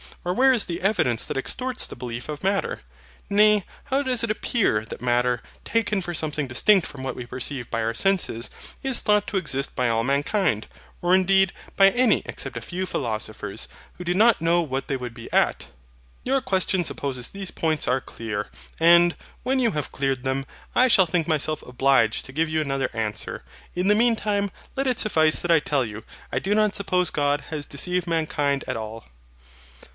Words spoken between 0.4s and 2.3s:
is the evidence that extorts the belief